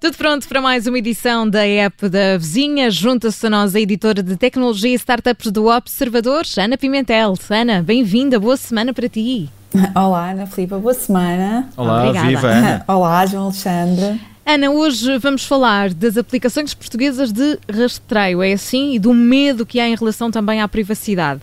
Tudo 0.00 0.16
pronto 0.16 0.48
para 0.48 0.60
mais 0.60 0.86
uma 0.86 0.98
edição 0.98 1.48
da 1.48 1.64
app 1.66 2.08
da 2.08 2.36
vizinha. 2.38 2.90
Junta-se 2.90 3.46
a 3.46 3.50
nós 3.50 3.74
a 3.76 3.80
editora 3.80 4.22
de 4.22 4.36
tecnologia 4.36 4.90
e 4.90 4.94
startups 4.94 5.52
do 5.52 5.66
Observador, 5.66 6.42
Ana 6.58 6.76
Pimentel. 6.76 7.34
Ana, 7.48 7.82
bem-vinda, 7.82 8.40
boa 8.40 8.56
semana 8.56 8.92
para 8.94 9.08
ti. 9.08 9.48
Olá, 9.94 10.30
Ana 10.30 10.46
Filipa, 10.46 10.78
boa 10.78 10.94
semana. 10.94 11.68
Olá, 11.76 12.00
Obrigada. 12.02 12.28
viva 12.28 12.48
Ana. 12.48 12.84
Olá, 12.88 13.26
João 13.26 13.44
Alexandre. 13.44 14.20
Ana, 14.44 14.70
hoje 14.70 15.18
vamos 15.18 15.44
falar 15.44 15.92
das 15.92 16.16
aplicações 16.16 16.74
portuguesas 16.74 17.30
de 17.30 17.58
rastreio, 17.70 18.42
é 18.42 18.52
assim? 18.52 18.94
E 18.94 18.98
do 18.98 19.14
medo 19.14 19.66
que 19.66 19.78
há 19.78 19.88
em 19.88 19.94
relação 19.94 20.30
também 20.30 20.60
à 20.60 20.66
privacidade. 20.66 21.40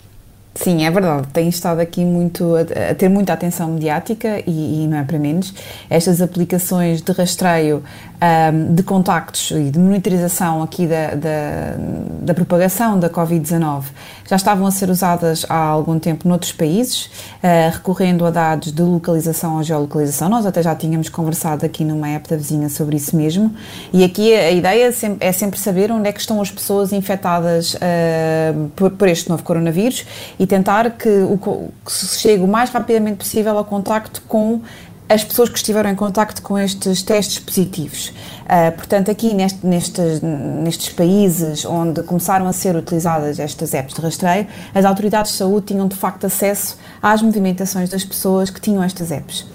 Sim, 0.60 0.84
é 0.84 0.90
verdade, 0.90 1.28
tem 1.28 1.48
estado 1.48 1.78
aqui 1.78 2.04
muito 2.04 2.56
a, 2.56 2.90
a 2.90 2.94
ter 2.94 3.08
muita 3.08 3.32
atenção 3.32 3.68
mediática 3.68 4.42
e, 4.44 4.82
e, 4.82 4.86
não 4.88 4.98
é 4.98 5.04
para 5.04 5.16
menos. 5.16 5.54
Estas 5.88 6.20
aplicações 6.20 7.00
de 7.00 7.12
rastreio 7.12 7.84
um, 8.20 8.74
de 8.74 8.82
contactos 8.82 9.52
e 9.52 9.70
de 9.70 9.78
monitorização 9.78 10.60
aqui 10.60 10.88
da, 10.88 11.14
da, 11.14 11.76
da 12.22 12.34
propagação 12.34 12.98
da 12.98 13.08
Covid-19 13.08 13.84
já 14.28 14.36
estavam 14.36 14.66
a 14.66 14.70
ser 14.70 14.90
usadas 14.90 15.46
há 15.48 15.56
algum 15.56 15.98
tempo 15.98 16.28
noutros 16.28 16.52
países, 16.52 17.06
uh, 17.06 17.72
recorrendo 17.72 18.26
a 18.26 18.30
dados 18.30 18.72
de 18.72 18.82
localização 18.82 19.56
ou 19.56 19.62
geolocalização. 19.62 20.28
Nós 20.28 20.44
até 20.44 20.62
já 20.62 20.74
tínhamos 20.74 21.08
conversado 21.08 21.64
aqui 21.64 21.84
numa 21.84 22.08
app 22.08 22.28
da 22.28 22.36
vizinha 22.36 22.68
sobre 22.68 22.96
isso 22.96 23.16
mesmo. 23.16 23.54
E 23.92 24.04
aqui 24.04 24.34
a, 24.34 24.40
a 24.40 24.50
ideia 24.50 24.92
é 25.20 25.32
sempre 25.32 25.58
saber 25.58 25.90
onde 25.90 26.08
é 26.08 26.12
que 26.12 26.20
estão 26.20 26.42
as 26.42 26.50
pessoas 26.50 26.92
infectadas 26.92 27.74
uh, 27.74 28.68
por, 28.76 28.90
por, 28.90 29.08
este 29.08 29.30
novo 29.30 29.42
coronavírus 29.42 30.04
e 30.38 30.46
tentar 30.48 30.90
que, 30.90 31.08
o, 31.08 31.38
que 31.84 31.92
se 31.92 32.18
chegue 32.18 32.42
o 32.42 32.48
mais 32.48 32.70
rapidamente 32.70 33.18
possível 33.18 33.56
ao 33.56 33.64
contacto 33.64 34.22
com 34.26 34.60
as 35.08 35.24
pessoas 35.24 35.48
que 35.48 35.56
estiveram 35.56 35.90
em 35.90 35.94
contacto 35.94 36.42
com 36.42 36.58
estes 36.58 37.02
testes 37.02 37.38
positivos. 37.38 38.08
Uh, 38.44 38.72
portanto, 38.76 39.10
aqui 39.10 39.32
neste, 39.32 39.66
nestes, 39.66 40.20
nestes 40.20 40.90
países 40.90 41.64
onde 41.64 42.02
começaram 42.02 42.46
a 42.46 42.52
ser 42.52 42.76
utilizadas 42.76 43.38
estas 43.38 43.72
apps 43.72 43.94
de 43.94 44.02
rastreio, 44.02 44.46
as 44.74 44.84
autoridades 44.84 45.32
de 45.32 45.38
saúde 45.38 45.66
tinham 45.66 45.88
de 45.88 45.96
facto 45.96 46.26
acesso 46.26 46.76
às 47.00 47.22
movimentações 47.22 47.88
das 47.88 48.04
pessoas 48.04 48.50
que 48.50 48.60
tinham 48.60 48.82
estas 48.82 49.10
apps. 49.10 49.46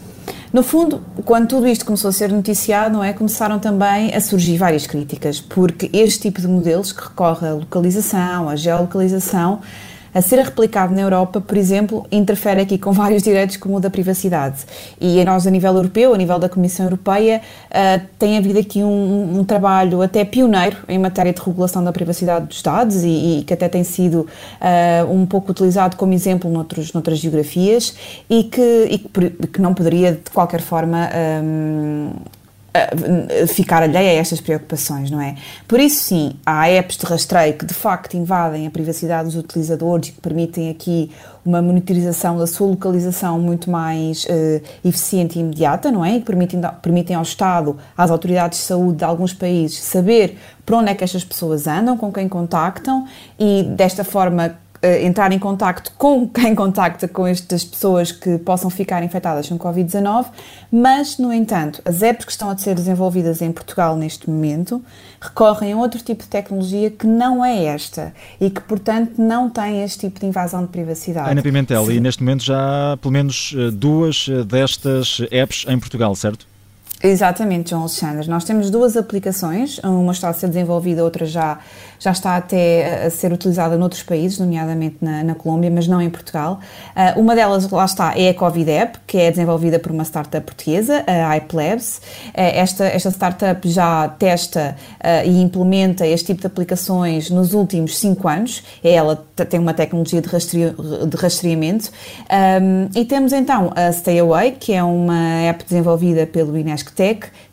No 0.52 0.62
fundo, 0.62 1.02
quando 1.26 1.48
tudo 1.48 1.68
isto 1.68 1.84
começou 1.84 2.10
a 2.10 2.14
ser 2.14 2.32
noticiado, 2.32 2.94
não 2.94 3.04
é, 3.04 3.12
começaram 3.12 3.58
também 3.58 4.14
a 4.14 4.22
surgir 4.22 4.58
várias 4.58 4.86
críticas, 4.86 5.42
porque 5.42 5.90
este 5.92 6.20
tipo 6.20 6.40
de 6.40 6.48
modelos 6.48 6.92
que 6.92 7.02
recorre 7.02 7.48
à 7.48 7.54
localização, 7.54 8.48
à 8.48 8.56
geolocalização, 8.56 9.62
a 10.14 10.22
ser 10.22 10.40
replicado 10.40 10.94
na 10.94 11.02
Europa, 11.02 11.42
por 11.42 11.58
exemplo, 11.58 12.06
interfere 12.12 12.62
aqui 12.62 12.78
com 12.78 12.92
vários 12.92 13.24
direitos 13.24 13.58
como 13.58 13.78
o 13.78 13.80
da 13.80 13.90
privacidade. 13.90 14.64
E 15.00 15.24
nós, 15.26 15.48
a 15.48 15.52
nível 15.52 15.74
europeu, 15.76 16.14
a 16.14 16.18
nível 16.18 16.38
da 16.40 16.48
Comissão 16.48 16.86
Europeia, 16.86 17.42
uh, 17.70 18.06
tem 18.20 18.38
havido 18.38 18.60
aqui 18.60 18.84
um, 18.84 19.40
um, 19.40 19.44
trabalho 19.44 20.02
até 20.02 20.24
pioneiro 20.24 20.78
em 20.88 21.00
matéria 21.00 21.34
de 21.34 21.42
regulação 21.42 21.84
da 21.84 21.92
privacidade 21.92 22.46
dos 22.48 22.62
dados 22.62 23.04
e, 23.04 23.40
e 23.40 23.44
que 23.44 23.54
até 23.54 23.68
tem 23.68 23.84
sido 23.84 24.22
uh, 24.22 25.12
um 25.12 25.26
pouco 25.26 25.52
utilizado 25.52 25.98
como 25.98 26.14
exemplo 26.14 26.50
noutros, 26.50 26.94
noutras 26.94 27.20
geografias 27.20 27.96
e 28.30 28.44
que, 28.44 28.88
e 28.90 28.98
que, 29.00 29.30
que 29.48 29.62
não 29.62 29.74
poderia, 29.74 30.14
de 30.14 30.32
qualquer 30.32 30.62
forma, 30.62 31.10
um, 31.44 32.12
ficar 33.48 33.84
alheia 33.84 34.12
a 34.12 34.14
estas 34.16 34.42
preocupações, 34.42 35.12
não 35.12 35.22
é? 35.22 35.36
Por 35.68 35.80
isso, 35.80 36.04
sim, 36.04 36.34
há 36.46 36.68
apps 36.70 36.98
de 36.98 37.06
rastreio 37.06 37.54
que 37.54 37.66
de 37.66 37.74
facto 37.74 38.16
invadem 38.16 38.66
a 38.66 38.72
privacidade 38.72 39.26
dos 39.26 39.36
utilizadores 39.36 40.10
e 40.10 40.12
que 40.14 40.22
permitem 40.22 40.72
aqui 40.72 41.12
uma 41.46 41.62
monitorização 41.62 42.38
da 42.38 42.48
sua 42.48 42.68
localização 42.68 43.40
muito 43.40 43.70
mais 43.70 44.24
uh, 44.26 44.62
eficiente 44.84 45.38
e 45.38 45.42
imediata, 45.42 45.92
não 45.92 46.04
é? 46.04 46.16
E 46.16 46.20
que 46.20 46.26
permitem, 46.26 46.62
permitem 46.82 47.16
ao 47.16 47.24
Estado, 47.24 47.78
às 47.96 48.10
autoridades 48.10 48.60
de 48.60 48.66
saúde 48.66 48.98
de 48.98 49.04
alguns 49.04 49.34
países, 49.34 49.80
saber 49.80 50.38
para 50.66 50.78
onde 50.78 50.90
é 50.90 50.96
que 50.96 51.04
estas 51.04 51.24
pessoas 51.24 51.68
andam, 51.68 51.98
com 51.98 52.12
quem 52.12 52.28
contactam 52.28 53.06
e 53.38 53.64
desta 53.64 54.04
forma 54.04 54.58
entrar 55.02 55.32
em 55.32 55.40
contacto 55.40 55.92
com 55.98 56.28
quem 56.30 56.54
contacta 56.56 57.08
com 57.08 57.26
estas 57.26 57.64
pessoas 57.64 58.12
que 58.12 58.38
possam 58.40 58.70
ficar 58.70 59.04
infectadas 59.04 59.48
com 59.50 59.58
Covid-19, 59.58 60.26
mas, 60.72 61.18
no 61.18 61.32
entanto, 61.32 61.82
as 61.86 62.02
apps 62.02 62.26
que 62.26 62.32
estão 62.32 62.50
a 62.50 62.58
ser 62.58 62.76
desenvolvidas 62.76 63.42
em 63.42 63.52
Portugal 63.52 63.96
neste 63.96 64.30
momento 64.30 64.84
recorrem 65.22 65.74
a 65.74 65.78
outro 65.78 66.02
tipo 66.02 66.24
de 66.24 66.30
tecnologia 66.30 66.90
que 66.92 67.08
não 67.08 67.44
é 67.44 67.66
esta 67.66 68.14
e 68.40 68.50
que, 68.50 68.62
portanto, 68.62 69.14
não 69.18 69.50
tem 69.50 69.84
este 69.84 70.00
tipo 70.00 70.20
de 70.20 70.26
invasão 70.26 70.64
de 70.64 70.68
privacidade. 70.68 71.30
Ana 71.30 71.42
Pimentel, 71.42 71.86
Sim. 71.86 71.94
e 71.94 72.00
neste 72.00 72.22
momento 72.22 72.44
já 72.44 72.94
há 72.94 72.98
pelo 72.98 73.12
menos 73.12 73.54
eh, 73.58 73.72
duas 73.72 74.28
eh, 74.30 74.44
destas 74.44 75.22
apps 75.32 75.66
em 75.68 75.80
Portugal, 75.80 76.16
certo? 76.16 76.53
Exatamente, 77.06 77.72
João 77.72 77.82
Alexandre. 77.82 78.30
Nós 78.30 78.46
temos 78.46 78.70
duas 78.70 78.96
aplicações, 78.96 79.78
uma 79.80 80.14
está 80.14 80.30
a 80.30 80.34
ser 80.34 80.48
desenvolvida, 80.48 81.04
outra 81.04 81.26
já, 81.26 81.60
já 82.00 82.12
está 82.12 82.38
até 82.38 83.08
a 83.08 83.10
ser 83.10 83.34
utilizada 83.34 83.78
noutros 83.78 84.02
países, 84.04 84.40
nomeadamente 84.40 84.96
na, 85.02 85.22
na 85.22 85.36
Colômbia, 85.36 85.70
mas 85.70 85.86
não 85.86 86.02
em 86.02 86.10
Portugal. 86.10 86.62
Uh, 86.96 87.20
uma 87.20 87.36
delas, 87.36 87.70
lá 87.70 87.84
está, 87.84 88.18
é 88.18 88.30
a 88.30 88.34
Covid 88.34 88.72
App, 88.72 89.00
que 89.06 89.18
é 89.18 89.30
desenvolvida 89.30 89.80
por 89.80 89.92
uma 89.92 90.06
startup 90.06 90.46
portuguesa, 90.46 91.04
a 91.06 91.36
iPlabs. 91.36 91.98
Uh, 91.98 92.32
esta, 92.36 92.86
esta 92.86 93.12
startup 93.12 93.68
já 93.68 94.08
testa 94.08 94.74
uh, 95.02 95.28
e 95.28 95.42
implementa 95.42 96.08
este 96.08 96.28
tipo 96.28 96.40
de 96.40 96.48
aplicações 96.48 97.30
nos 97.30 97.54
últimos 97.54 97.98
cinco 97.98 98.30
anos. 98.30 98.64
Ela 98.82 99.22
tem 99.50 99.60
uma 99.60 99.74
tecnologia 99.74 100.22
de, 100.22 100.30
rastreio, 100.30 100.74
de 101.06 101.18
rastreamento. 101.18 101.92
Um, 102.62 102.88
e 102.98 103.04
temos 103.04 103.34
então 103.34 103.74
a 103.76 103.92
Stay 103.92 104.20
Away, 104.20 104.54
que 104.54 104.72
é 104.72 104.82
uma 104.82 105.42
app 105.50 105.66
desenvolvida 105.66 106.26
pelo 106.26 106.58
Inesc 106.58 106.93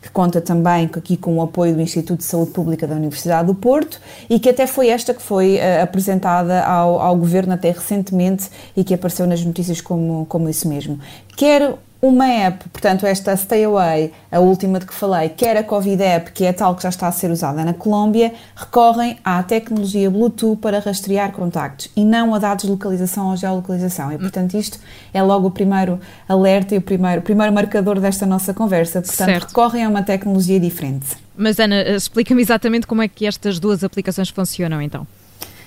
Que 0.01 0.09
conta 0.11 0.39
também 0.39 0.85
aqui 0.85 1.17
com 1.17 1.37
o 1.37 1.41
apoio 1.41 1.73
do 1.73 1.81
Instituto 1.81 2.19
de 2.19 2.25
Saúde 2.25 2.51
Pública 2.51 2.87
da 2.87 2.95
Universidade 2.95 3.47
do 3.47 3.55
Porto 3.55 3.99
e 4.29 4.39
que 4.39 4.49
até 4.49 4.67
foi 4.67 4.89
esta 4.89 5.13
que 5.13 5.21
foi 5.21 5.57
uh, 5.57 5.83
apresentada 5.83 6.63
ao, 6.63 6.99
ao 6.99 7.15
Governo 7.15 7.53
até 7.53 7.71
recentemente 7.71 8.49
e 8.75 8.83
que 8.83 8.93
apareceu 8.93 9.27
nas 9.27 9.43
notícias 9.43 9.81
como, 9.81 10.25
como 10.27 10.49
isso 10.49 10.67
mesmo. 10.67 10.99
Quer 11.35 11.77
uma 12.01 12.25
app, 12.25 12.67
portanto, 12.69 13.05
esta 13.05 13.35
Stay 13.37 13.63
Away, 13.63 14.11
a 14.31 14.39
última 14.39 14.79
de 14.79 14.87
que 14.87 14.93
falei, 14.93 15.29
quer 15.29 15.55
a 15.55 15.63
Covid 15.63 16.01
App, 16.01 16.31
que 16.31 16.43
é 16.43 16.49
a 16.49 16.53
tal 16.53 16.75
que 16.75 16.81
já 16.81 16.89
está 16.89 17.07
a 17.07 17.11
ser 17.11 17.29
usada 17.29 17.63
na 17.63 17.73
Colômbia, 17.73 18.33
recorrem 18.55 19.19
à 19.23 19.43
tecnologia 19.43 20.09
Bluetooth 20.09 20.57
para 20.57 20.79
rastrear 20.79 21.31
contactos 21.31 21.89
e 21.95 22.03
não 22.03 22.33
a 22.33 22.39
dados 22.39 22.65
de 22.65 22.71
localização 22.71 23.29
ou 23.29 23.37
geolocalização. 23.37 24.11
E, 24.11 24.17
portanto, 24.17 24.57
isto 24.57 24.79
é 25.13 25.21
logo 25.21 25.47
o 25.47 25.51
primeiro 25.51 25.99
alerta 26.27 26.73
e 26.73 26.79
o 26.79 26.81
primeiro, 26.81 27.21
primeiro 27.21 27.53
marcador 27.53 27.99
desta 27.99 28.25
nossa 28.25 28.51
conversa. 28.51 28.99
Portanto, 28.99 29.27
certo. 29.27 29.47
recorrem 29.49 29.85
a 29.85 29.89
uma 29.89 30.01
tecnologia 30.01 30.59
diferente. 30.59 31.15
Mas, 31.37 31.59
Ana, 31.59 31.83
explica-me 31.83 32.41
exatamente 32.41 32.87
como 32.87 33.03
é 33.03 33.07
que 33.07 33.27
estas 33.27 33.59
duas 33.59 33.83
aplicações 33.83 34.29
funcionam, 34.29 34.81
então. 34.81 35.05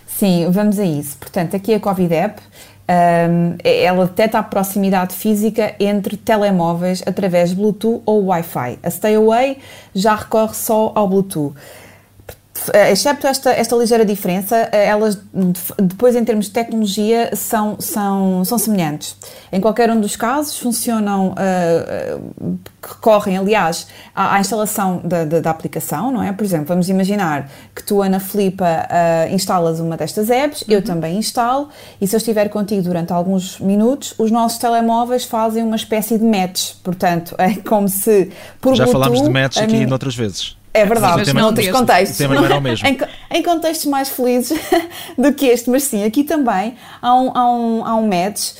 Sim, 0.07 0.49
vamos 0.51 0.79
a 0.79 0.85
isso. 0.85 1.17
Portanto, 1.19 1.57
aqui 1.57 1.75
a 1.75 1.81
Covid 1.81 2.13
App 2.13 2.41
um, 2.89 3.57
ela 3.63 4.07
detecta 4.07 4.39
a 4.39 4.43
proximidade 4.43 5.15
física 5.15 5.75
entre 5.81 6.17
telemóveis 6.17 7.03
através 7.07 7.53
Bluetooth 7.53 8.03
ou 8.05 8.27
Wi-Fi. 8.27 8.79
A 8.83 8.91
Stay 8.91 9.15
Away 9.15 9.59
já 9.95 10.15
recorre 10.15 10.55
só 10.55 10.93
ao 10.95 11.09
Bluetooth. 11.09 11.55
Eh, 12.73 12.93
excepto 12.93 13.27
esta, 13.27 13.51
esta 13.51 13.77
ligeira 13.77 14.05
diferença, 14.05 14.69
eh, 14.73 14.87
elas 14.87 15.21
depois 15.79 16.17
em 16.17 16.25
termos 16.25 16.47
de 16.47 16.53
tecnologia 16.53 17.31
são, 17.35 17.77
são, 17.79 18.45
são 18.45 18.59
semelhantes. 18.59 19.17
Em 19.53 19.61
qualquer 19.61 19.91
um 19.91 20.01
dos 20.01 20.17
casos 20.17 20.59
funcionam, 20.59 21.35
uh, 21.35 22.59
recorrem 22.83 23.37
aliás 23.37 23.87
à, 24.15 24.37
à 24.37 24.41
instalação 24.41 25.01
da, 25.05 25.25
da, 25.25 25.41
da, 25.41 25.51
aplicação, 25.51 26.11
não 26.11 26.23
é? 26.23 26.33
Por 26.33 26.45
exemplo, 26.45 26.67
vamos 26.67 26.89
imaginar 26.89 27.51
que 27.75 27.83
tu, 27.83 28.03
Ana 28.03 28.19
Filipa, 28.19 28.65
uh, 28.65 29.35
instalas 29.35 29.81
uma 29.81 29.97
destas 29.97 30.31
apps, 30.31 30.63
uhum. 30.63 30.75
eu 30.75 30.83
também 30.83 31.19
instalo, 31.19 31.69
e 32.01 32.07
se 32.07 32.17
eu 32.17 32.19
estiver 32.19 32.49
contigo 32.49 32.83
durante 32.83 33.13
alguns 33.13 33.61
minutos, 33.61 34.15
os 34.19 34.31
nossos 34.31 34.59
telemóveis 34.59 35.25
fazem 35.25 35.63
uma 35.63 35.77
espécie 35.77 36.19
de 36.19 36.25
match, 36.25 36.75
portanto, 36.83 37.35
é 37.39 37.55
como 37.57 37.89
se 37.89 38.31
por 38.61 38.75
Já 38.75 38.85
Bluetooth, 38.85 38.93
falámos 38.93 39.23
de 39.23 39.29
match 39.29 39.57
aqui 39.59 39.77
mim... 39.77 39.87
noutras 39.87 40.15
vezes. 40.15 40.57
É 40.77 40.85
verdade, 40.85 41.25
sim, 41.25 41.33
noutros 41.33 41.69
contextos. 41.69 42.19
Não 42.19 42.45
era 42.45 42.57
o 42.57 42.61
mesmo. 42.61 42.85
em, 42.89 42.99
em, 43.31 43.43
contextos 43.45 43.87
mais 43.87 44.09
felizes 44.09 44.59
do 45.17 45.33
que 45.33 45.47
este, 45.47 45.71
mas 45.71 45.85
sim, 45.85 46.05
aqui 46.05 46.25
também 46.25 46.75
há 47.01 47.15
um, 47.15 47.31
há 47.33 47.53
um, 47.53 47.85
há 47.87 47.95
um 47.95 48.09
match 48.09 48.51
uh, 48.51 48.57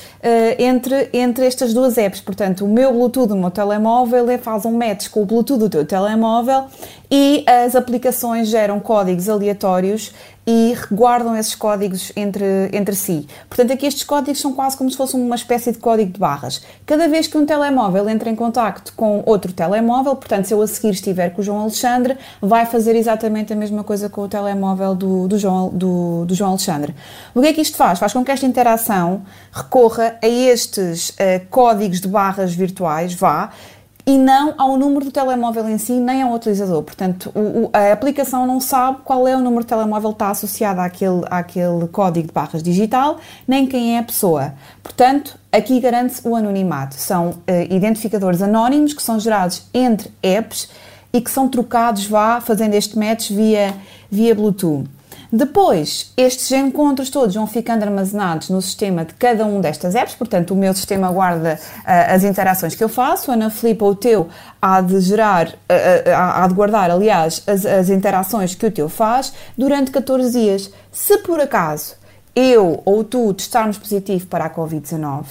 entre, 0.57 1.09
entre 1.11 1.45
estas 1.45 1.73
duas 1.73 1.97
apps. 1.97 2.21
Portanto, 2.21 2.63
o 2.63 2.69
meu 2.69 2.93
Bluetooth 2.93 3.27
do 3.27 3.35
meu 3.35 3.51
telemóvel 3.51 4.29
é, 4.29 4.37
faz 4.37 4.63
um 4.63 4.71
match 4.71 5.09
com 5.09 5.23
o 5.23 5.25
Bluetooth 5.25 5.59
do 5.59 5.69
teu 5.69 5.85
telemóvel 5.85 6.67
e 7.11 7.43
as 7.45 7.75
aplicações 7.75 8.47
geram 8.47 8.79
códigos 8.79 9.27
aleatórios 9.27 10.13
e 10.47 10.75
guardam 10.91 11.35
esses 11.35 11.55
códigos 11.55 12.11
entre, 12.15 12.69
entre 12.71 12.95
si. 12.95 13.27
Portanto, 13.49 13.73
aqui 13.73 13.85
estes 13.85 14.03
códigos 14.03 14.39
são 14.39 14.53
quase 14.53 14.77
como 14.77 14.89
se 14.91 14.97
fosse 14.97 15.15
uma 15.15 15.35
espécie 15.35 15.71
de 15.71 15.79
código 15.79 16.11
de 16.11 16.19
barras. 16.19 16.61
Cada 16.85 17.07
vez 17.07 17.27
que 17.27 17.37
um 17.37 17.45
telemóvel 17.45 18.07
entra 18.09 18.29
em 18.29 18.35
contacto 18.35 18.93
com 18.95 19.23
outro 19.25 19.51
telemóvel, 19.51 20.15
portanto, 20.15 20.45
se 20.45 20.53
eu 20.53 20.61
a 20.61 20.67
seguir 20.67 20.91
estiver 20.91 21.31
com 21.31 21.41
o 21.41 21.43
João 21.43 21.61
Alexandre, 21.61 22.17
vai 22.41 22.65
fazer 22.65 22.95
exatamente 22.95 23.53
a 23.53 23.55
mesma 23.55 23.83
coisa 23.83 24.07
com 24.07 24.21
o 24.21 24.27
telemóvel 24.27 24.93
do, 24.93 25.27
do, 25.27 25.37
João, 25.37 25.69
do, 25.69 26.25
do 26.25 26.35
João 26.35 26.51
Alexandre. 26.51 26.93
O 27.33 27.41
que 27.41 27.47
é 27.47 27.53
que 27.53 27.61
isto 27.61 27.75
faz? 27.75 27.97
Faz 27.97 28.13
com 28.13 28.23
que 28.23 28.31
esta 28.31 28.45
interação 28.45 29.23
recorra 29.51 30.17
a 30.21 30.27
estes 30.27 31.09
uh, 31.09 31.45
códigos 31.49 31.99
de 31.99 32.07
barras 32.07 32.53
virtuais, 32.53 33.13
vá, 33.13 33.51
e 34.05 34.17
não 34.17 34.53
ao 34.57 34.77
número 34.77 35.05
do 35.05 35.11
telemóvel 35.11 35.67
em 35.67 35.77
si, 35.77 35.93
nem 35.93 36.21
ao 36.21 36.33
utilizador. 36.33 36.83
Portanto, 36.83 37.31
o, 37.33 37.39
o, 37.39 37.69
a 37.73 37.91
aplicação 37.91 38.45
não 38.45 38.59
sabe 38.59 38.99
qual 39.03 39.27
é 39.27 39.35
o 39.35 39.39
número 39.39 39.63
do 39.63 39.67
telemóvel 39.67 40.11
que 40.11 40.15
está 40.15 40.29
associado 40.29 40.79
àquele, 40.79 41.23
àquele 41.29 41.87
código 41.91 42.27
de 42.27 42.33
barras 42.33 42.61
digital, 42.61 43.17
nem 43.47 43.65
quem 43.65 43.95
é 43.95 43.99
a 43.99 44.03
pessoa. 44.03 44.53
Portanto, 44.83 45.39
aqui 45.51 45.79
garante-se 45.79 46.27
o 46.27 46.35
anonimato. 46.35 46.95
São 46.95 47.29
uh, 47.29 47.35
identificadores 47.69 48.41
anónimos 48.41 48.93
que 48.93 49.01
são 49.01 49.19
gerados 49.19 49.63
entre 49.73 50.11
apps 50.21 50.69
e 51.11 51.19
que 51.19 51.31
são 51.31 51.47
trocados, 51.47 52.05
vá, 52.05 52.39
fazendo 52.41 52.75
este 52.75 52.99
match 52.99 53.31
via, 53.31 53.73
via 54.11 54.35
Bluetooth. 54.35 54.94
Depois, 55.35 56.13
estes 56.15 56.49
encontros 56.53 57.09
todos 57.09 57.35
vão 57.35 57.45
ficando 57.45 57.83
armazenados 57.83 58.49
no 58.49 58.61
sistema 58.61 59.03
de 59.03 59.13
cada 59.15 59.45
um 59.45 59.59
destas 59.59 59.93
apps, 59.93 60.15
portanto, 60.15 60.51
o 60.51 60.55
meu 60.55 60.73
sistema 60.73 61.11
guarda 61.11 61.59
uh, 61.61 62.13
as 62.15 62.23
interações 62.23 62.73
que 62.73 62.81
eu 62.81 62.87
faço, 62.87 63.29
Ana 63.33 63.49
Filipe 63.49 63.83
ou 63.83 63.89
o 63.89 63.95
teu 63.97 64.29
há 64.61 64.79
de 64.79 64.97
gerar, 65.01 65.49
uh, 65.49 65.51
uh, 65.51 66.15
há 66.15 66.47
de 66.47 66.53
guardar, 66.53 66.89
aliás, 66.89 67.43
as, 67.45 67.65
as 67.65 67.89
interações 67.89 68.55
que 68.55 68.65
o 68.65 68.71
teu 68.71 68.87
faz 68.87 69.33
durante 69.57 69.91
14 69.91 70.31
dias. 70.31 70.71
Se 70.89 71.17
por 71.17 71.41
acaso 71.41 71.95
eu 72.33 72.81
ou 72.85 73.03
tu 73.03 73.33
testarmos 73.33 73.77
positivo 73.77 74.27
para 74.27 74.45
a 74.45 74.49
Covid-19, 74.49 75.25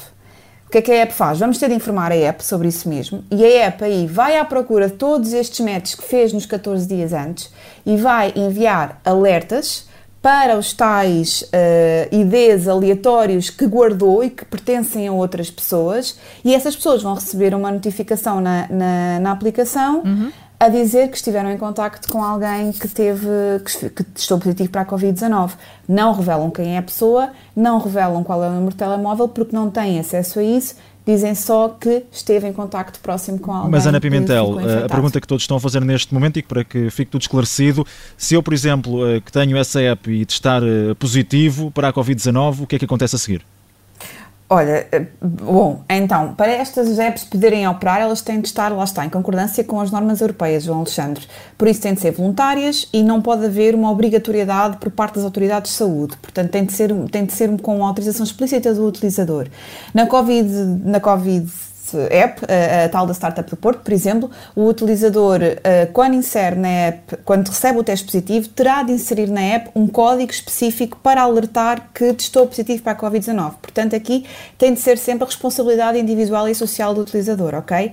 o 0.66 0.70
que 0.70 0.78
é 0.78 0.82
que 0.82 0.92
a 0.92 0.96
app 0.96 1.14
faz? 1.14 1.38
Vamos 1.38 1.56
ter 1.56 1.70
de 1.70 1.76
informar 1.76 2.12
a 2.12 2.16
app 2.16 2.44
sobre 2.44 2.68
isso 2.68 2.90
mesmo 2.90 3.24
e 3.30 3.42
a 3.42 3.68
app 3.68 3.82
aí 3.82 4.06
vai 4.06 4.36
à 4.36 4.44
procura 4.44 4.88
de 4.88 4.96
todos 4.96 5.32
estes 5.32 5.60
métodos 5.60 5.94
que 5.94 6.02
fez 6.02 6.30
nos 6.30 6.44
14 6.44 6.86
dias 6.86 7.14
antes 7.14 7.50
e 7.86 7.96
vai 7.96 8.34
enviar 8.36 9.00
alertas 9.02 9.93
para 10.24 10.56
os 10.56 10.72
tais 10.72 11.42
uh, 11.42 12.08
IDs 12.10 12.66
aleatórios 12.66 13.50
que 13.50 13.66
guardou 13.66 14.24
e 14.24 14.30
que 14.30 14.42
pertencem 14.42 15.06
a 15.06 15.12
outras 15.12 15.50
pessoas, 15.50 16.18
e 16.42 16.54
essas 16.54 16.74
pessoas 16.74 17.02
vão 17.02 17.12
receber 17.12 17.54
uma 17.54 17.70
notificação 17.70 18.40
na, 18.40 18.66
na, 18.70 19.20
na 19.20 19.30
aplicação 19.30 19.98
uhum. 19.98 20.32
a 20.58 20.70
dizer 20.70 21.10
que 21.10 21.18
estiveram 21.18 21.52
em 21.52 21.58
contacto 21.58 22.10
com 22.10 22.24
alguém 22.24 22.72
que 22.72 22.88
teve 22.88 23.28
que, 23.66 23.90
que 23.90 24.02
testou 24.02 24.38
positivo 24.38 24.70
para 24.70 24.80
a 24.80 24.86
Covid-19. 24.86 25.50
Não 25.86 26.14
revelam 26.14 26.50
quem 26.50 26.76
é 26.76 26.78
a 26.78 26.82
pessoa, 26.82 27.28
não 27.54 27.76
revelam 27.76 28.24
qual 28.24 28.42
é 28.42 28.48
o 28.48 28.52
número 28.52 28.70
de 28.70 28.76
telemóvel, 28.76 29.28
porque 29.28 29.54
não 29.54 29.68
têm 29.68 30.00
acesso 30.00 30.38
a 30.38 30.42
isso 30.42 30.74
dizem 31.06 31.34
só 31.34 31.68
que 31.68 32.04
esteve 32.10 32.48
em 32.48 32.52
contacto 32.52 32.98
próximo 33.00 33.38
com 33.38 33.52
alguém. 33.52 33.70
Mas 33.70 33.86
Ana 33.86 34.00
Pimentel, 34.00 34.58
a 34.84 34.88
pergunta 34.88 35.20
que 35.20 35.26
todos 35.26 35.42
estão 35.42 35.56
a 35.56 35.60
fazer 35.60 35.80
neste 35.82 36.12
momento 36.14 36.38
e 36.38 36.42
para 36.42 36.64
que 36.64 36.90
fique 36.90 37.10
tudo 37.10 37.22
esclarecido, 37.22 37.86
se 38.16 38.34
eu, 38.34 38.42
por 38.42 38.54
exemplo, 38.54 39.06
eh, 39.08 39.20
que 39.20 39.30
tenho 39.30 39.56
essa 39.56 39.80
app 39.80 40.10
e 40.10 40.24
testar 40.24 40.62
eh, 40.62 40.94
positivo 40.94 41.70
para 41.70 41.88
a 41.88 41.92
Covid-19, 41.92 42.62
o 42.62 42.66
que 42.66 42.76
é 42.76 42.78
que 42.78 42.84
acontece 42.84 43.16
a 43.16 43.18
seguir? 43.18 43.44
Olha, 44.48 44.86
eh, 44.92 45.06
bom, 45.22 45.82
então, 45.88 46.34
para 46.34 46.52
estas 46.52 46.98
apps 46.98 47.24
poderem 47.24 47.66
operar, 47.66 48.02
elas 48.02 48.20
têm 48.20 48.40
de 48.40 48.46
estar, 48.46 48.70
lá 48.70 48.84
está, 48.84 49.04
em 49.04 49.08
concordância 49.08 49.64
com 49.64 49.80
as 49.80 49.90
normas 49.90 50.20
europeias, 50.20 50.64
João 50.64 50.80
Alexandre. 50.80 51.26
Por 51.56 51.66
isso 51.66 51.80
têm 51.80 51.94
de 51.94 52.00
ser 52.02 52.10
voluntárias 52.10 52.86
e 52.92 53.02
não 53.02 53.22
pode 53.22 53.46
haver 53.46 53.74
uma 53.74 53.90
obrigatoriedade 53.90 54.76
por 54.76 54.90
parte 54.90 55.14
das 55.14 55.24
autoridades 55.24 55.72
de 55.72 55.78
saúde. 55.78 56.16
Portanto, 56.18 56.50
tem 56.50 56.64
de 56.64 56.74
ser, 56.74 56.92
tem 57.10 57.24
de 57.24 57.32
ser 57.32 57.58
com 57.62 57.84
autorização 57.84 58.22
explícita 58.22 58.74
do 58.74 58.86
utilizador. 58.86 59.48
Na 59.94 60.06
Covid, 60.06 60.48
na 60.84 61.00
COVID 61.00 61.50
app, 62.10 62.42
a, 62.46 62.84
a, 62.84 62.88
tal 62.88 63.06
da 63.06 63.12
Startup 63.12 63.48
do 63.48 63.56
Porto, 63.56 63.80
por 63.80 63.92
exemplo, 63.92 64.30
o 64.54 64.66
utilizador, 64.66 65.40
quando 65.92 66.14
insere 66.14 66.56
na 66.56 66.68
app, 66.68 67.16
quando 67.24 67.48
recebe 67.48 67.78
o 67.78 67.84
teste 67.84 68.04
positivo, 68.06 68.48
terá 68.48 68.82
de 68.82 68.92
inserir 68.92 69.28
na 69.28 69.40
app 69.40 69.70
um 69.74 69.86
código 69.86 70.30
específico 70.30 70.98
para 71.02 71.22
alertar 71.22 71.90
que 71.94 72.12
testou 72.12 72.46
positivo 72.46 72.82
para 72.82 72.92
a 72.92 72.96
Covid-19. 72.96 73.54
Portanto, 73.60 73.96
aqui 73.96 74.26
tem 74.58 74.74
de 74.74 74.80
ser 74.80 74.98
sempre 74.98 75.24
a 75.24 75.26
responsabilidade 75.26 75.98
individual 75.98 76.48
e 76.48 76.54
social 76.54 76.94
do 76.94 77.00
utilizador, 77.00 77.54
ok? 77.54 77.92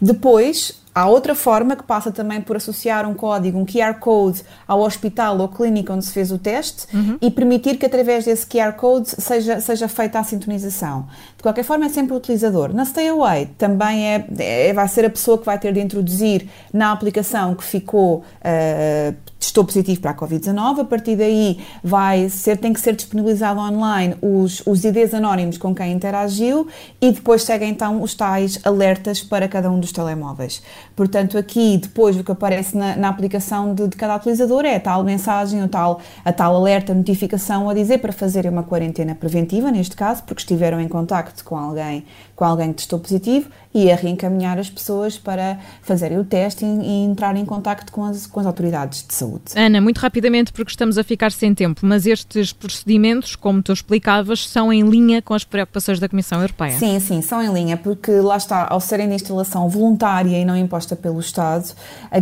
Depois, 0.00 0.74
Há 0.96 1.06
outra 1.06 1.34
forma 1.34 1.76
que 1.76 1.82
passa 1.82 2.10
também 2.10 2.40
por 2.40 2.56
associar 2.56 3.06
um 3.06 3.12
código, 3.12 3.58
um 3.58 3.66
QR 3.66 4.00
Code 4.00 4.42
ao 4.66 4.80
hospital 4.80 5.38
ou 5.38 5.46
clínica 5.46 5.92
onde 5.92 6.06
se 6.06 6.10
fez 6.10 6.32
o 6.32 6.38
teste 6.38 6.86
uhum. 6.96 7.18
e 7.20 7.30
permitir 7.30 7.76
que 7.76 7.84
através 7.84 8.24
desse 8.24 8.46
QR 8.46 8.72
Code 8.72 9.10
seja, 9.10 9.60
seja 9.60 9.88
feita 9.88 10.18
a 10.18 10.24
sintonização. 10.24 11.06
De 11.36 11.42
qualquer 11.42 11.64
forma, 11.64 11.84
é 11.84 11.90
sempre 11.90 12.14
o 12.14 12.16
utilizador. 12.16 12.72
Na 12.72 12.86
Stay 12.86 13.08
Away 13.08 13.50
também 13.58 14.06
é, 14.06 14.26
é 14.38 14.72
vai 14.72 14.88
ser 14.88 15.04
a 15.04 15.10
pessoa 15.10 15.36
que 15.36 15.44
vai 15.44 15.58
ter 15.58 15.70
de 15.70 15.80
introduzir 15.80 16.48
na 16.72 16.92
aplicação 16.92 17.54
que 17.54 17.62
ficou 17.62 18.24
uh, 18.40 19.14
testou 19.46 19.64
positivo 19.64 20.00
para 20.00 20.10
a 20.10 20.14
Covid-19, 20.14 20.80
a 20.80 20.84
partir 20.84 21.16
daí 21.16 21.58
vai 21.82 22.28
ser, 22.28 22.56
tem 22.56 22.72
que 22.72 22.80
ser 22.80 22.94
disponibilizado 22.94 23.60
online 23.60 24.16
os, 24.20 24.62
os 24.66 24.84
IDs 24.84 25.14
anónimos 25.14 25.56
com 25.56 25.74
quem 25.74 25.92
interagiu 25.92 26.66
e 27.00 27.12
depois 27.12 27.42
seguem 27.42 27.70
então 27.70 28.02
os 28.02 28.14
tais 28.14 28.58
alertas 28.64 29.22
para 29.22 29.46
cada 29.46 29.70
um 29.70 29.78
dos 29.78 29.92
telemóveis. 29.92 30.62
Portanto, 30.96 31.38
aqui 31.38 31.78
depois 31.78 32.16
o 32.16 32.24
que 32.24 32.32
aparece 32.32 32.76
na, 32.76 32.96
na 32.96 33.08
aplicação 33.08 33.72
de, 33.72 33.86
de, 33.88 33.96
cada 33.96 34.16
utilizador 34.16 34.64
é 34.64 34.76
a 34.76 34.80
tal 34.80 35.04
mensagem, 35.04 35.62
a 35.62 35.68
tal, 35.68 36.00
a 36.24 36.32
tal 36.32 36.56
alerta, 36.56 36.92
notificação 36.92 37.70
a 37.70 37.74
dizer 37.74 37.98
para 37.98 38.12
fazerem 38.12 38.50
uma 38.50 38.64
quarentena 38.64 39.14
preventiva, 39.14 39.70
neste 39.70 39.94
caso, 39.94 40.22
porque 40.24 40.40
estiveram 40.40 40.80
em 40.80 40.88
contacto 40.88 41.44
com 41.44 41.56
alguém, 41.56 42.04
com 42.36 42.44
alguém 42.44 42.68
que 42.68 42.76
testou 42.76 42.98
positivo 42.98 43.48
e 43.74 43.90
a 43.90 43.96
reencaminhar 43.96 44.58
as 44.58 44.70
pessoas 44.70 45.18
para 45.18 45.58
fazerem 45.82 46.18
o 46.18 46.24
teste 46.24 46.64
e, 46.64 46.68
e 46.68 47.04
entrar 47.04 47.36
em 47.36 47.44
contacto 47.44 47.90
com 47.90 48.04
as, 48.04 48.26
com 48.26 48.40
as 48.40 48.46
autoridades 48.46 49.04
de 49.06 49.12
saúde. 49.12 49.42
Ana, 49.54 49.80
muito 49.80 49.98
rapidamente, 49.98 50.52
porque 50.52 50.70
estamos 50.70 50.96
a 50.96 51.04
ficar 51.04 51.32
sem 51.32 51.54
tempo, 51.54 51.80
mas 51.84 52.06
estes 52.06 52.52
procedimentos, 52.52 53.36
como 53.36 53.62
tu 53.62 53.72
explicavas, 53.72 54.48
são 54.48 54.72
em 54.72 54.82
linha 54.82 55.20
com 55.20 55.34
as 55.34 55.44
preocupações 55.44 55.98
da 55.98 56.08
Comissão 56.08 56.40
Europeia? 56.40 56.78
Sim, 56.78 57.00
sim, 57.00 57.20
são 57.22 57.42
em 57.42 57.52
linha, 57.52 57.76
porque 57.76 58.12
lá 58.12 58.36
está, 58.36 58.66
ao 58.68 58.80
serem 58.80 59.08
de 59.08 59.14
instalação 59.14 59.68
voluntária 59.68 60.38
e 60.38 60.44
não 60.44 60.56
imposta 60.56 60.94
pelo 60.94 61.20
Estado, 61.20 61.72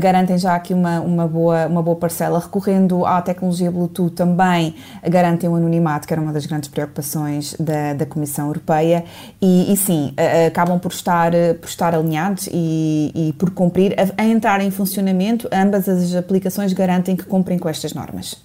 garantem 0.00 0.38
já 0.38 0.54
aqui 0.54 0.72
uma, 0.74 1.00
uma, 1.00 1.26
boa, 1.26 1.66
uma 1.66 1.82
boa 1.82 1.96
parcela. 1.96 2.38
Recorrendo 2.38 3.04
à 3.04 3.20
tecnologia 3.20 3.70
Bluetooth 3.70 4.10
também 4.14 4.74
garantem 5.08 5.48
o 5.48 5.54
anonimato, 5.54 6.06
que 6.06 6.12
era 6.12 6.20
uma 6.20 6.32
das 6.32 6.46
grandes 6.46 6.68
preocupações 6.68 7.54
da, 7.58 7.94
da 7.94 8.06
Comissão 8.06 8.46
Europeia, 8.46 9.04
e, 9.40 9.72
e 9.72 9.76
sim, 9.76 10.03
acabam 10.46 10.78
por 10.78 10.92
estar 10.92 11.32
por 11.60 11.68
estar 11.68 11.94
alinhados 11.94 12.48
e, 12.52 13.12
e 13.14 13.32
por 13.34 13.50
cumprir, 13.50 13.94
a, 13.98 14.22
a, 14.22 14.26
entrar 14.26 14.60
em 14.60 14.70
funcionamento, 14.70 15.48
ambas 15.52 15.88
as 15.88 16.14
aplicações 16.14 16.72
garantem 16.72 17.16
que 17.16 17.24
cumprem 17.24 17.58
com 17.58 17.68
estas 17.68 17.94
normas. 17.94 18.42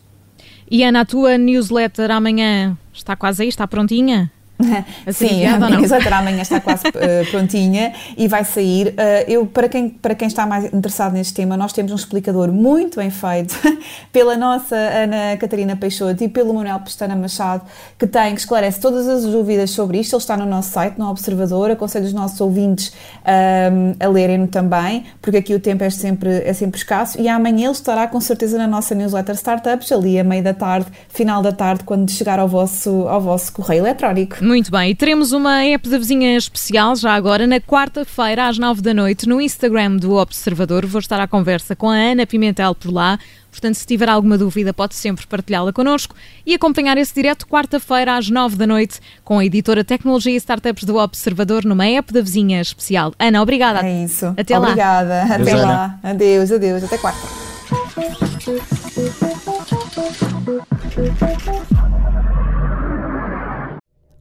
E 0.70 0.84
Ana, 0.84 1.02
a 1.02 1.06
tua 1.06 1.38
newsletter 1.38 2.12
amanhã 2.12 2.78
está 2.94 3.16
quase 3.16 3.44
aí, 3.44 3.50
está 3.50 3.68
prontinha? 3.68 4.32
Sim, 5.14 5.46
a 5.46 5.56
amanhã 6.18 6.42
está 6.42 6.60
quase 6.60 6.88
uh, 6.88 7.32
prontinha 7.32 7.94
e 8.18 8.28
vai 8.28 8.44
sair. 8.44 8.90
Uh, 8.90 8.94
eu, 9.28 9.46
para 9.46 9.70
quem, 9.70 9.90
para 9.90 10.14
quem 10.14 10.28
está 10.28 10.46
mais 10.46 10.66
interessado 10.66 11.14
neste 11.14 11.34
tema, 11.34 11.56
nós 11.56 11.72
temos 11.72 11.92
um 11.92 11.96
explicador 11.96 12.52
muito 12.52 12.98
bem 12.98 13.10
feito 13.10 13.56
pela 14.12 14.36
nossa 14.36 14.76
Ana 14.76 15.38
Catarina 15.38 15.76
Peixoto 15.78 16.24
e 16.24 16.28
pelo 16.28 16.54
Manuel 16.54 16.80
Pestana 16.82 17.16
Machado, 17.16 17.64
que 17.98 18.06
tem, 18.06 18.34
que 18.34 18.42
esclarece 18.42 18.80
todas 18.82 19.08
as 19.08 19.24
dúvidas 19.24 19.72
sobre 19.72 20.00
isto. 20.00 20.14
Ele 20.14 20.22
está 20.22 20.36
no 20.36 20.46
nosso 20.46 20.72
site, 20.72 20.98
no 20.98 21.10
Observador. 21.10 21.72
Aconselho 21.72 22.06
os 22.06 22.14
nossos 22.14 22.40
ouvintes 22.42 22.92
um, 23.26 23.96
a 24.00 24.10
lerem-no 24.10 24.48
também, 24.48 25.06
porque 25.22 25.38
aqui 25.38 25.54
o 25.54 25.60
tempo 25.60 25.84
é 25.84 25.90
sempre, 25.90 26.30
é 26.44 26.54
sempre 26.54 26.78
escasso. 26.78 27.20
E 27.20 27.28
amanhã 27.30 27.66
ele 27.66 27.72
estará 27.72 28.08
com 28.08 28.20
certeza 28.20 28.58
na 28.58 28.68
nossa 28.68 28.94
newsletter 28.94 29.36
Startups, 29.36 29.92
ali 29.92 30.20
a 30.20 30.24
meio 30.24 30.44
da 30.44 30.54
tarde, 30.54 30.88
final 31.08 31.42
da 31.42 31.52
tarde, 31.52 31.84
quando 31.86 32.12
chegar 32.12 32.40
ao 32.40 32.48
vosso, 32.48 33.08
ao 33.08 33.22
vosso 33.22 33.54
correio 33.54 33.86
eletrónico. 33.86 34.44
Muito 34.50 34.72
bem, 34.72 34.90
e 34.90 34.96
teremos 34.96 35.32
uma 35.32 35.64
app 35.64 35.88
da 35.88 36.00
vizinha 36.00 36.36
especial 36.36 36.96
já 36.96 37.14
agora 37.14 37.46
na 37.46 37.60
quarta-feira 37.60 38.48
às 38.48 38.58
nove 38.58 38.82
da 38.82 38.96
noite 38.96 39.30
no 39.30 39.40
Instagram 39.40 39.98
do 39.98 40.16
Observador. 40.16 40.88
Vou 40.88 40.98
estar 40.98 41.22
à 41.22 41.28
conversa 41.28 41.76
com 41.76 41.88
a 41.88 41.94
Ana 41.94 42.26
Pimentel 42.26 42.74
por 42.74 42.92
lá. 42.92 43.20
Portanto, 43.52 43.76
se 43.76 43.86
tiver 43.86 44.10
alguma 44.10 44.40
dúvida, 44.40 44.74
pode 44.74 44.96
sempre 44.96 45.28
partilhá-la 45.28 45.72
connosco 45.72 46.16
e 46.48 46.56
acompanhar 46.56 46.98
esse 46.98 47.14
direto 47.14 47.46
quarta-feira 47.46 48.18
às 48.18 48.28
nove 48.32 48.56
da 48.56 48.66
noite 48.66 49.00
com 49.24 49.38
a 49.38 49.46
editora 49.46 49.84
Tecnologia 49.84 50.34
e 50.34 50.38
Startups 50.38 50.84
do 50.84 50.98
Observador 50.98 51.64
numa 51.64 51.86
app 51.86 52.12
da 52.12 52.20
vizinha 52.20 52.60
especial. 52.60 53.14
Ana, 53.20 53.44
obrigada. 53.44 53.86
É 53.86 54.04
isso. 54.04 54.34
Até 54.36 54.58
obrigada. 54.58 55.28
lá. 55.28 55.36
Obrigada. 55.36 55.44
Até 55.44 55.56
lá. 55.56 56.00
Adeus, 56.02 56.52
adeus. 56.52 56.84
Até 56.84 56.98
quarta. 56.98 57.28